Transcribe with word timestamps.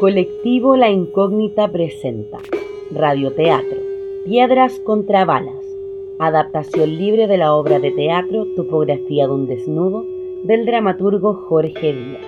Colectivo 0.00 0.76
La 0.76 0.88
Incógnita 0.88 1.70
presenta 1.70 2.38
Radioteatro, 2.90 3.76
Piedras 4.24 4.80
contra 4.86 5.26
Balas, 5.26 5.62
adaptación 6.18 6.96
libre 6.96 7.26
de 7.26 7.36
la 7.36 7.52
obra 7.52 7.78
de 7.80 7.90
teatro 7.90 8.46
Topografía 8.56 9.26
de 9.26 9.32
un 9.34 9.46
desnudo 9.46 10.06
del 10.44 10.64
dramaturgo 10.64 11.44
Jorge 11.46 11.92
Díaz. 11.92 12.24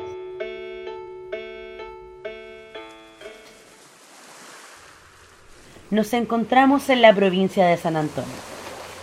Nos 5.90 6.12
encontramos 6.12 6.90
en 6.90 7.00
la 7.00 7.14
provincia 7.14 7.64
de 7.64 7.78
San 7.78 7.96
Antonio, 7.96 8.30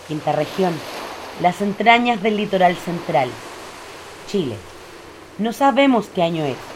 quinta 0.07 0.31
región, 0.31 0.73
las 1.41 1.63
entrañas 1.63 2.21
del 2.21 2.37
litoral 2.37 2.75
central, 2.75 3.29
Chile. 4.27 4.57
No 5.39 5.53
sabemos 5.53 6.05
qué 6.13 6.21
año 6.21 6.45
es, 6.45 6.68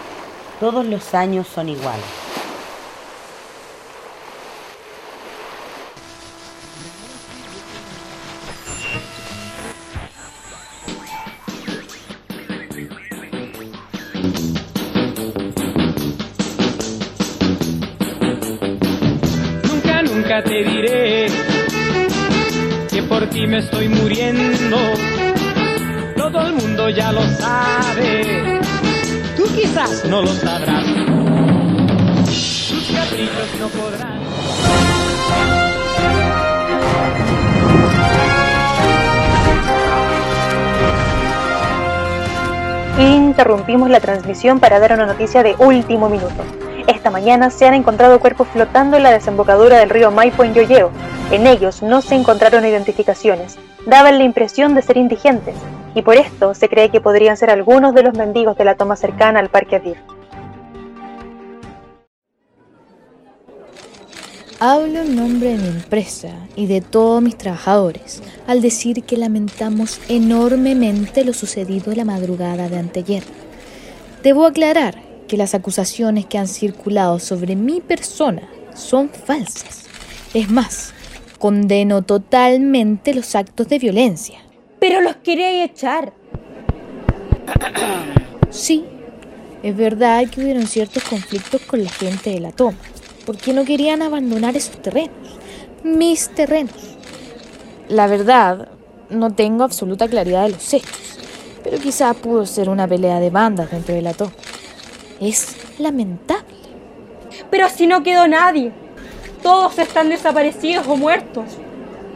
todos 0.59 0.85
los 0.85 1.13
años 1.13 1.47
son 1.47 1.69
iguales. 1.69 2.05
Nunca, 19.63 20.01
nunca 20.03 20.43
te 20.43 20.63
diré 20.63 21.27
que 22.89 23.03
por 23.03 23.27
ti 23.29 23.47
me 23.47 23.59
estoy 23.59 23.89
muriendo. 23.89 24.77
Todo 26.15 26.47
el 26.47 26.53
mundo 26.53 26.89
ya 26.89 27.11
lo 27.11 27.21
sabe, 27.37 28.52
quizás 29.53 30.05
no 30.05 30.21
lo 30.21 30.27
sabrás. 30.27 30.85
Caprichos 32.93 33.59
no 33.59 33.67
podrán. 33.69 34.13
Interrumpimos 42.99 43.89
la 43.89 43.99
transmisión 43.99 44.59
para 44.59 44.79
dar 44.79 44.93
una 44.93 45.05
noticia 45.05 45.43
de 45.43 45.55
último 45.57 46.09
minuto. 46.09 46.43
Esta 46.87 47.09
mañana 47.09 47.49
se 47.49 47.65
han 47.65 47.73
encontrado 47.73 48.19
cuerpos 48.19 48.47
flotando 48.49 48.97
en 48.97 49.03
la 49.03 49.11
desembocadura 49.11 49.79
del 49.79 49.89
río 49.89 50.11
Maipo 50.11 50.43
en 50.43 50.53
Yoyeo. 50.53 50.91
En 51.31 51.47
ellos 51.47 51.81
no 51.81 52.01
se 52.01 52.15
encontraron 52.15 52.65
identificaciones. 52.65 53.57
Daban 53.87 54.17
la 54.17 54.23
impresión 54.23 54.75
de 54.75 54.81
ser 54.81 54.97
indigentes, 54.97 55.55
y 55.95 56.01
por 56.01 56.15
esto 56.15 56.53
se 56.53 56.69
cree 56.69 56.89
que 56.89 57.01
podrían 57.01 57.37
ser 57.37 57.49
algunos 57.49 57.93
de 57.93 58.03
los 58.03 58.15
mendigos 58.15 58.57
de 58.57 58.65
la 58.65 58.75
toma 58.75 58.95
cercana 58.95 59.39
al 59.39 59.49
Parque 59.49 59.75
Adir. 59.77 59.97
Hablo 64.59 65.01
en 65.01 65.15
nombre 65.17 65.49
de 65.49 65.57
mi 65.57 65.67
empresa 65.67 66.29
y 66.55 66.67
de 66.67 66.79
todos 66.79 67.21
mis 67.21 67.37
trabajadores 67.37 68.23
al 68.47 68.61
decir 68.61 69.03
que 69.03 69.17
lamentamos 69.17 69.99
enormemente 70.07 71.25
lo 71.25 71.33
sucedido 71.33 71.93
la 71.93 72.05
madrugada 72.05 72.69
de 72.69 72.77
anteayer. 72.77 73.23
Debo 74.23 74.45
aclarar 74.45 75.01
que 75.27 75.35
las 75.35 75.53
acusaciones 75.53 76.27
que 76.27 76.37
han 76.37 76.47
circulado 76.47 77.19
sobre 77.19 77.57
mi 77.57 77.81
persona 77.81 78.43
son 78.73 79.09
falsas. 79.09 79.83
Es 80.33 80.49
más, 80.49 80.93
condeno 81.39 82.01
totalmente 82.01 83.13
los 83.13 83.35
actos 83.35 83.67
de 83.67 83.79
violencia. 83.79 84.39
Pero 84.83 84.99
los 84.99 85.15
queréis 85.15 85.71
echar. 85.71 86.11
Sí, 88.49 88.83
es 89.63 89.77
verdad 89.77 90.29
que 90.29 90.41
hubieron 90.41 90.67
ciertos 90.67 91.01
conflictos 91.03 91.61
con 91.61 91.81
la 91.85 91.89
gente 91.89 92.31
de 92.31 92.41
la 92.41 92.51
toma, 92.51 92.77
porque 93.25 93.53
no 93.53 93.63
querían 93.63 94.01
abandonar 94.01 94.57
esos 94.57 94.81
terrenos, 94.81 95.39
mis 95.85 96.27
terrenos. 96.27 96.75
La 97.87 98.07
verdad, 98.07 98.67
no 99.09 99.33
tengo 99.33 99.63
absoluta 99.63 100.09
claridad 100.09 100.43
de 100.43 100.49
los 100.49 100.73
hechos, 100.73 101.17
pero 101.63 101.77
quizá 101.77 102.13
pudo 102.13 102.45
ser 102.45 102.67
una 102.67 102.85
pelea 102.85 103.21
de 103.21 103.29
bandas 103.29 103.71
dentro 103.71 103.95
de 103.95 104.01
la 104.01 104.13
toma. 104.13 104.33
Es 105.21 105.55
lamentable. 105.79 106.43
Pero 107.49 107.69
si 107.69 107.87
no 107.87 108.03
quedó 108.03 108.27
nadie. 108.27 108.73
Todos 109.41 109.79
están 109.79 110.09
desaparecidos 110.09 110.85
o 110.87 110.97
muertos. 110.97 111.45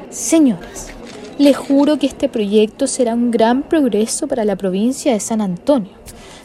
Señoras, 0.09 0.91
les 1.37 1.55
juro 1.55 1.99
que 1.99 2.07
este 2.07 2.29
proyecto 2.29 2.87
será 2.87 3.13
un 3.13 3.29
gran 3.29 3.61
progreso 3.61 4.27
para 4.27 4.43
la 4.43 4.55
provincia 4.55 5.13
de 5.13 5.19
San 5.19 5.41
Antonio. 5.41 5.91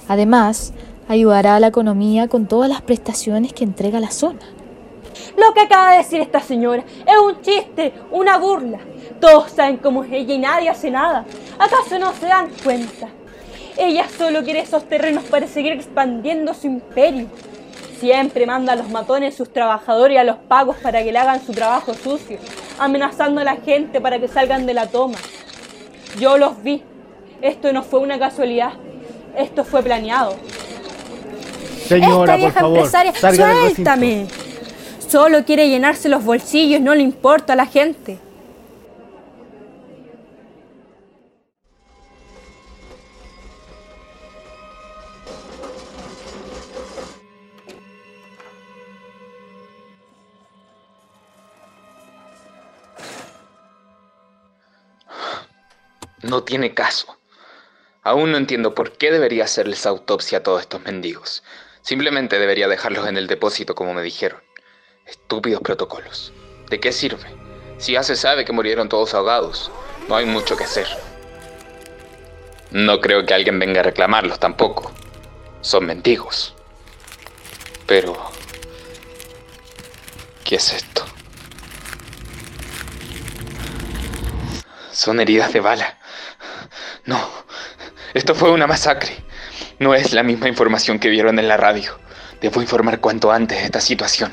Además, 0.07 0.73
ayudará 1.09 1.57
a 1.57 1.61
la 1.61 1.69
economía 1.69 2.29
con 2.29 2.47
todas 2.47 2.69
las 2.69 2.83
prestaciones 2.83 3.53
que 3.53 3.65
entrega 3.65 4.01
la 4.01 4.11
zona. 4.11 4.41
Lo 5.37 5.55
que 5.55 5.61
acaba 5.61 5.93
de 5.93 5.99
decir 5.99 6.21
esta 6.21 6.41
señora 6.41 6.85
es 7.07 7.19
un 7.25 7.41
chiste, 7.41 7.95
una 8.11 8.37
burla. 8.39 8.81
Todos 9.21 9.53
saben 9.53 9.79
cómo 9.79 10.05
es 10.05 10.13
ella 10.13 10.35
y 10.35 10.39
nadie 10.39 10.69
hace 10.69 10.91
nada. 10.91 11.25
¿Acaso 11.59 11.99
no 11.99 12.13
se 12.13 12.27
dan 12.27 12.51
cuenta? 12.63 13.09
Ella 13.79 14.07
solo 14.19 14.43
quiere 14.43 14.61
esos 14.61 14.85
terrenos 14.85 15.25
para 15.25 15.47
seguir 15.47 15.73
expandiendo 15.73 16.53
su 16.53 16.67
imperio. 16.67 17.29
Siempre 17.99 18.47
manda 18.47 18.75
a 18.75 18.77
los 18.77 18.91
matones, 18.91 19.35
sus 19.35 19.51
trabajadores 19.51 20.17
y 20.17 20.19
a 20.19 20.25
los 20.25 20.37
pagos 20.37 20.77
para 20.83 21.03
que 21.03 21.13
le 21.13 21.19
hagan 21.19 21.45
su 21.45 21.53
trabajo 21.53 21.95
sucio, 21.95 22.39
amenazando 22.79 23.41
a 23.41 23.45
la 23.45 23.57
gente 23.57 24.01
para 24.01 24.19
que 24.19 24.29
salgan 24.29 24.67
de 24.67 24.75
la 24.75 24.87
toma. 24.87 25.19
Yo 26.19 26.39
los 26.39 26.63
vi. 26.63 26.83
Esto 27.41 27.73
no 27.73 27.83
fue 27.83 28.01
una 28.01 28.19
casualidad. 28.19 28.73
Esto 29.37 29.65
fue 29.65 29.83
planeado. 29.83 30.37
Señora, 31.87 32.35
Esta 32.35 32.37
vieja 32.37 32.61
por 32.61 32.63
favor, 32.63 32.79
empresaria, 32.79 33.13
suéltame. 33.73 34.27
Solo 35.09 35.45
quiere 35.45 35.69
llenarse 35.69 36.09
los 36.09 36.25
bolsillos, 36.25 36.81
no 36.81 36.95
le 36.95 37.03
importa 37.03 37.53
a 37.53 37.57
la 37.57 37.67
gente. 37.67 38.19
No 56.23 56.45
tiene 56.45 56.73
caso. 56.73 57.19
Aún 58.05 58.31
no 58.33 58.39
entiendo 58.39 58.75
por 58.75 58.93
qué 58.93 59.11
debería 59.11 59.45
hacerles 59.45 59.87
autopsia 59.87 60.39
a 60.39 60.43
todos 60.43 60.61
estos 60.63 60.83
mendigos. 60.83 61.43
Simplemente 61.83 62.39
debería 62.39 62.69
dejarlos 62.69 63.09
en 63.09 63.17
el 63.17 63.27
depósito 63.27 63.75
como 63.75 63.93
me 63.93 64.03
dijeron. 64.03 64.41
Estúpidos 65.05 65.63
protocolos. 65.63 66.33
¿De 66.71 66.79
qué 66.79 66.93
sirve? 66.93 67.27
Si 67.79 67.93
ya 67.93 68.05
se 68.05 68.15
sabe 68.15 68.45
que 68.45 68.53
murieron 68.53 68.89
todos 68.89 69.15
ahogados, 69.15 69.73
no 70.09 70.15
hay 70.15 70.27
mucho 70.27 70.57
que 70.57 70.65
hacer. 70.65 70.87
No 72.71 73.01
creo 73.01 73.27
que 73.27 73.35
alguien 73.35 73.59
venga 73.59 73.81
a 73.81 73.85
reclamarlos 73.85 74.39
tampoco. 74.39 74.93
Son 75.61 75.85
mendigos. 75.85 76.55
Pero... 77.87 78.31
¿Qué 80.45 80.57
es 80.57 80.73
esto? 80.73 81.05
Son 84.93 85.19
heridas 85.21 85.53
de 85.53 85.61
bala. 85.61 85.99
No, 87.05 87.19
esto 88.15 88.35
fue 88.35 88.51
una 88.53 88.67
masacre. 88.67 89.13
No 89.79 89.95
es 89.95 90.13
la 90.13 90.23
misma 90.23 90.49
información 90.49 90.99
que 91.01 91.09
vieron 91.09 91.39
en 91.39 91.49
la 91.49 91.57
radio. 91.57 91.99
Debo 92.41 92.61
informar 92.61 93.01
cuanto 93.01 93.33
antes 93.33 93.59
de 93.59 93.65
esta 93.65 93.81
situación. 93.81 94.33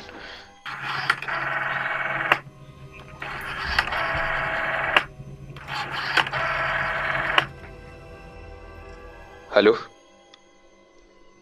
¿Aló? 9.52 9.76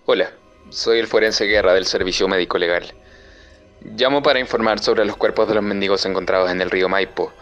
Hola, 0.07 0.31
soy 0.71 0.99
el 0.99 1.07
forense 1.07 1.45
Guerra 1.45 1.75
del 1.75 1.85
Servicio 1.85 2.27
Médico 2.27 2.57
Legal. 2.57 2.95
Llamo 3.83 4.23
para 4.23 4.41
informar 4.41 4.79
sobre 4.79 5.05
los 5.05 5.19
cuerpos 5.19 5.47
de 5.47 5.55
los 5.55 5.63
mendigos 5.63 6.07
encontrados 6.07 6.51
en 6.51 6.63
el 6.63 6.71
río 6.71 6.89
Maipo, 6.89 7.33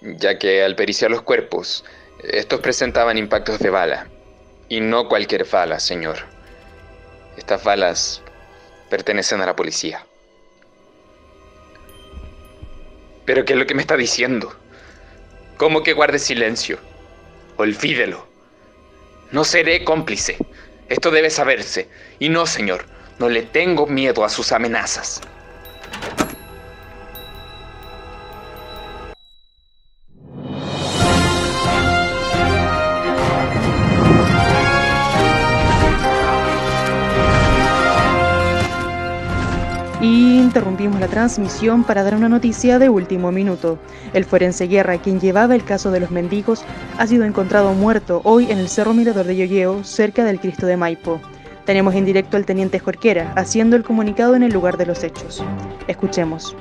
ya 0.00 0.38
que 0.38 0.62
al 0.62 0.76
periciar 0.76 1.10
los 1.10 1.22
cuerpos, 1.22 1.84
estos 2.30 2.60
presentaban 2.60 3.18
impactos 3.18 3.58
de 3.58 3.70
bala. 3.70 4.08
Y 4.68 4.80
no 4.80 5.08
cualquier 5.08 5.44
bala, 5.44 5.78
señor. 5.78 6.18
Estas 7.36 7.62
balas 7.64 8.22
pertenecen 8.88 9.40
a 9.40 9.46
la 9.46 9.56
policía. 9.56 10.06
¿Pero 13.24 13.44
qué 13.44 13.54
es 13.54 13.58
lo 13.58 13.66
que 13.66 13.74
me 13.74 13.82
está 13.82 13.96
diciendo? 13.96 14.54
¿Cómo 15.56 15.82
que 15.82 15.92
guarde 15.92 16.18
silencio? 16.18 16.78
Olvídelo. 17.56 18.26
No 19.30 19.44
seré 19.44 19.84
cómplice. 19.84 20.36
Esto 20.88 21.10
debe 21.10 21.30
saberse. 21.30 21.88
Y 22.18 22.28
no, 22.28 22.46
señor, 22.46 22.86
no 23.18 23.28
le 23.28 23.42
tengo 23.42 23.86
miedo 23.86 24.24
a 24.24 24.28
sus 24.28 24.52
amenazas. 24.52 25.20
Interrumpimos 40.54 41.00
la 41.00 41.08
transmisión 41.08 41.82
para 41.82 42.04
dar 42.04 42.14
una 42.14 42.28
noticia 42.28 42.78
de 42.78 42.88
último 42.88 43.32
minuto. 43.32 43.76
El 44.12 44.24
forense 44.24 44.68
Guerra, 44.68 44.98
quien 44.98 45.18
llevaba 45.18 45.56
el 45.56 45.64
caso 45.64 45.90
de 45.90 45.98
los 45.98 46.12
mendigos, 46.12 46.64
ha 46.96 47.08
sido 47.08 47.24
encontrado 47.24 47.72
muerto 47.72 48.20
hoy 48.22 48.52
en 48.52 48.58
el 48.58 48.68
Cerro 48.68 48.94
Mirador 48.94 49.26
de 49.26 49.34
Yoyeo, 49.34 49.82
cerca 49.82 50.22
del 50.22 50.38
Cristo 50.38 50.66
de 50.66 50.76
Maipo. 50.76 51.20
Tenemos 51.64 51.96
en 51.96 52.04
directo 52.04 52.36
al 52.36 52.46
teniente 52.46 52.78
Jorquera, 52.78 53.32
haciendo 53.34 53.74
el 53.74 53.82
comunicado 53.82 54.36
en 54.36 54.44
el 54.44 54.52
lugar 54.52 54.76
de 54.76 54.86
los 54.86 55.02
hechos. 55.02 55.42
Escuchemos. 55.88 56.54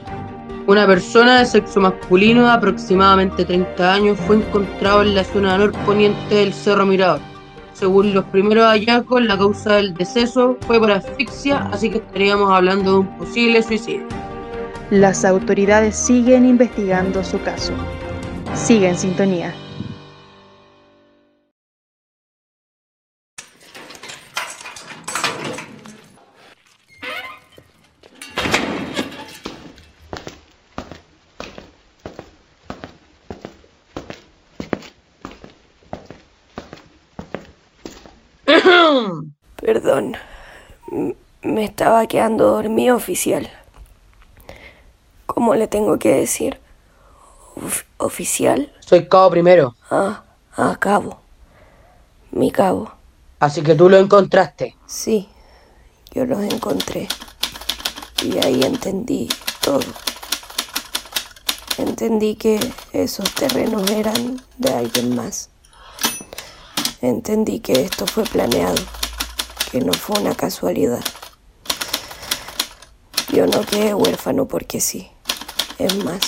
Una 0.66 0.88
persona 0.88 1.38
de 1.38 1.46
sexo 1.46 1.80
masculino 1.80 2.46
de 2.46 2.52
aproximadamente 2.52 3.46
30 3.46 3.94
años 3.94 4.18
fue 4.26 4.38
encontrado 4.38 5.04
en 5.04 5.14
la 5.14 5.24
zona 5.24 5.56
norponiente 5.60 6.34
del 6.34 6.52
Cerro 6.52 6.88
Mirador. 6.88 7.33
Según 7.74 8.14
los 8.14 8.26
primeros 8.26 8.66
hallazgos, 8.66 9.24
la 9.24 9.38
causa 9.38 9.76
del 9.76 9.94
deceso 9.94 10.58
fue 10.62 10.80
por 10.80 10.92
asfixia, 10.92 11.70
así 11.72 11.90
que 11.90 11.98
estaríamos 11.98 12.52
hablando 12.52 12.92
de 12.92 12.98
un 13.00 13.18
posible 13.18 13.62
suicidio. 13.64 14.08
Las 14.92 15.26
autoridades 15.26 15.96
siguen 15.96 16.46
investigando 16.46 17.24
su 17.24 17.42
caso. 17.42 17.74
Sigue 18.54 18.90
en 18.90 18.98
sintonía. 18.98 19.54
Perdón, 39.56 40.18
me 41.42 41.64
estaba 41.64 42.06
quedando 42.08 42.48
dormido 42.48 42.96
oficial. 42.96 43.50
¿Cómo 45.26 45.56
le 45.56 45.68
tengo 45.68 45.98
que 46.00 46.16
decir? 46.16 46.60
¿Oficial? 47.98 48.72
Soy 48.80 49.08
cabo 49.08 49.30
primero. 49.30 49.76
Ah, 49.90 50.24
ah, 50.56 50.76
cabo. 50.80 51.20
Mi 52.32 52.52
cabo. 52.52 52.92
Así 53.40 53.62
que 53.62 53.76
tú 53.76 53.90
lo 53.90 53.98
encontraste. 53.98 54.76
Sí, 54.86 55.30
yo 56.12 56.26
los 56.26 56.42
encontré. 56.42 57.08
Y 58.24 58.38
ahí 58.44 58.62
entendí 58.64 59.30
todo. 59.62 59.84
Entendí 61.78 62.36
que 62.36 62.60
esos 62.92 63.34
terrenos 63.34 63.90
eran 63.92 64.42
de 64.58 64.74
alguien 64.74 65.16
más. 65.16 65.50
Entendí 67.04 67.60
que 67.60 67.74
esto 67.74 68.08
fue 68.08 68.24
planeado, 68.24 68.82
que 69.70 69.82
no 69.82 69.92
fue 69.92 70.22
una 70.22 70.34
casualidad. 70.36 71.04
Yo 73.28 73.46
no 73.46 73.60
quedé 73.60 73.94
huérfano 73.94 74.46
porque 74.48 74.80
sí. 74.80 75.12
Es 75.80 75.98
más, 76.06 76.22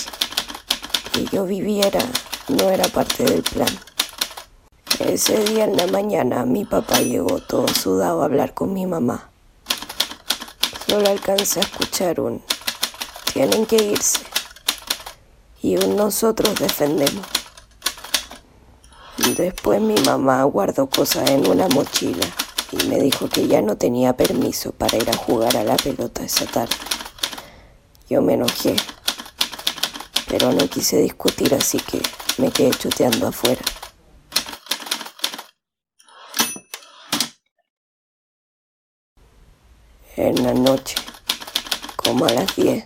que 1.12 1.24
yo 1.32 1.46
viviera 1.46 2.00
no 2.48 2.68
era 2.68 2.86
parte 2.88 3.24
del 3.24 3.42
plan. 3.42 3.70
Ese 4.98 5.42
día 5.44 5.64
en 5.64 5.78
la 5.78 5.86
mañana 5.86 6.44
mi 6.44 6.66
papá 6.66 7.00
llegó 7.00 7.38
todo 7.40 7.68
sudado 7.68 8.20
a 8.20 8.26
hablar 8.26 8.52
con 8.52 8.74
mi 8.74 8.84
mamá. 8.84 9.30
Solo 10.86 11.08
alcancé 11.08 11.60
a 11.60 11.62
escuchar 11.62 12.20
un 12.20 12.42
tienen 13.32 13.64
que 13.64 13.76
irse 13.76 14.20
y 15.62 15.78
un 15.82 15.96
nosotros 15.96 16.54
defendemos. 16.56 17.35
Después 19.16 19.80
mi 19.80 19.94
mamá 20.00 20.44
guardó 20.44 20.88
cosas 20.88 21.30
en 21.30 21.48
una 21.48 21.68
mochila 21.68 22.26
y 22.70 22.86
me 22.86 22.98
dijo 23.00 23.28
que 23.28 23.48
ya 23.48 23.62
no 23.62 23.76
tenía 23.76 24.14
permiso 24.14 24.72
para 24.72 24.98
ir 24.98 25.08
a 25.08 25.16
jugar 25.16 25.56
a 25.56 25.64
la 25.64 25.76
pelota 25.76 26.22
esa 26.22 26.44
tarde. 26.44 26.74
Yo 28.10 28.20
me 28.20 28.34
enojé, 28.34 28.76
pero 30.28 30.52
no 30.52 30.68
quise 30.68 30.98
discutir 31.00 31.54
así 31.54 31.78
que 31.78 32.02
me 32.36 32.50
quedé 32.50 32.70
chuteando 32.70 33.28
afuera. 33.28 33.62
En 40.16 40.42
la 40.44 40.52
noche, 40.52 40.96
como 41.96 42.26
a 42.26 42.32
las 42.32 42.54
10, 42.54 42.84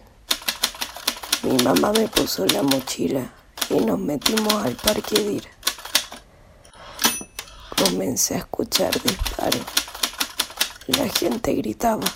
mi 1.43 1.57
mamá 1.65 1.93
me 1.93 2.07
puso 2.09 2.47
la 2.47 2.63
mochila 2.63 3.33
y 3.69 3.81
nos 3.81 3.99
metimos 3.99 4.55
al 4.55 4.75
parque 4.75 5.21
de 5.21 5.33
ir 5.33 5.60
comencé 8.01 8.35
a 8.35 8.39
escuchar 8.39 8.91
disparos. 9.03 9.61
La 10.87 11.07
gente 11.11 11.53
gritaba. 11.53 12.07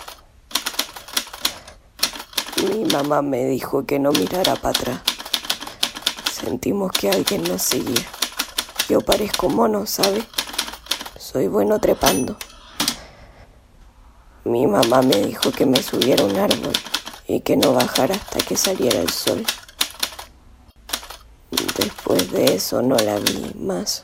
Mi 2.67 2.85
mamá 2.85 3.21
me 3.21 3.45
dijo 3.45 3.85
que 3.85 3.99
no 3.99 4.11
mirara 4.11 4.55
para 4.55 4.79
atrás. 4.79 5.01
Sentimos 6.31 6.91
que 6.91 7.11
alguien 7.11 7.43
nos 7.43 7.61
seguía. 7.61 8.03
Yo 8.89 9.01
parezco 9.01 9.47
mono, 9.47 9.85
¿sabe? 9.85 10.23
Soy 11.19 11.49
bueno 11.49 11.77
trepando. 11.77 12.35
Mi 14.43 14.65
mamá 14.65 15.03
me 15.03 15.17
dijo 15.17 15.51
que 15.51 15.67
me 15.67 15.83
subiera 15.83 16.23
a 16.23 16.25
un 16.25 16.35
árbol 16.35 16.73
y 17.27 17.41
que 17.41 17.57
no 17.57 17.73
bajara 17.73 18.15
hasta 18.15 18.39
que 18.39 18.57
saliera 18.57 19.01
el 19.01 19.11
sol. 19.11 19.45
Después 21.77 22.31
de 22.31 22.55
eso 22.55 22.81
no 22.81 22.95
la 22.95 23.19
vi 23.19 23.51
más. 23.59 24.03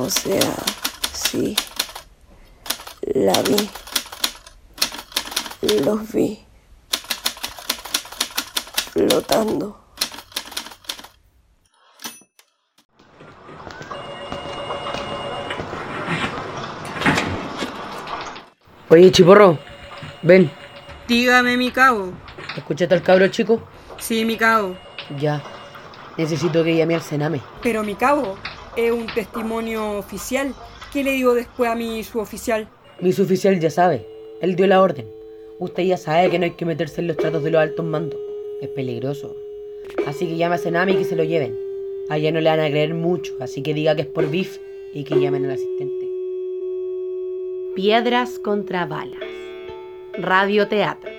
O 0.00 0.08
sea, 0.08 0.54
sí, 1.12 1.56
la 3.02 3.32
vi, 3.42 3.68
los 5.82 6.12
vi, 6.12 6.38
flotando. 8.92 9.76
Oye, 18.88 19.10
Chiporro, 19.10 19.58
ven. 20.22 20.48
Dígame, 21.08 21.56
mi 21.56 21.72
cabo. 21.72 22.12
¿Escuchaste 22.56 22.94
al 22.94 23.02
cabro 23.02 23.26
chico? 23.26 23.60
Sí, 23.98 24.24
mi 24.24 24.36
cabo. 24.36 24.76
Ya. 25.18 25.42
Necesito 26.16 26.62
que 26.62 26.76
llame 26.76 26.94
al 26.94 27.02
Sename. 27.02 27.40
Pero, 27.62 27.82
mi 27.82 27.96
cabo, 27.96 28.36
es 28.78 28.92
un 28.92 29.06
testimonio 29.06 29.98
oficial. 29.98 30.54
¿Qué 30.92 31.02
le 31.02 31.12
digo 31.12 31.34
después 31.34 31.68
a 31.68 31.74
mi 31.74 32.04
suboficial? 32.04 32.68
Mi 33.00 33.12
suboficial 33.12 33.58
ya 33.58 33.70
sabe. 33.70 34.06
Él 34.40 34.54
dio 34.54 34.68
la 34.68 34.80
orden. 34.80 35.06
Usted 35.58 35.82
ya 35.82 35.96
sabe 35.96 36.30
que 36.30 36.38
no 36.38 36.44
hay 36.44 36.52
que 36.52 36.64
meterse 36.64 37.00
en 37.00 37.08
los 37.08 37.16
tratos 37.16 37.42
de 37.42 37.50
los 37.50 37.60
altos 37.60 37.84
mandos. 37.84 38.20
Es 38.62 38.68
peligroso. 38.68 39.34
Así 40.06 40.28
que 40.28 40.36
llame 40.36 40.54
a 40.54 40.58
Senami 40.58 40.92
y 40.92 40.96
que 40.98 41.04
se 41.04 41.16
lo 41.16 41.24
lleven. 41.24 41.58
Allá 42.08 42.30
no 42.30 42.40
le 42.40 42.48
van 42.48 42.60
a 42.60 42.70
creer 42.70 42.94
mucho, 42.94 43.34
así 43.40 43.62
que 43.62 43.74
diga 43.74 43.96
que 43.96 44.02
es 44.02 44.08
por 44.08 44.30
BIF 44.30 44.58
y 44.94 45.02
que 45.02 45.20
llamen 45.20 45.44
al 45.44 45.52
asistente. 45.52 46.08
Piedras 47.74 48.38
contra 48.38 48.86
balas. 48.86 49.20
Radio 50.14 50.68
Teatro. 50.68 51.17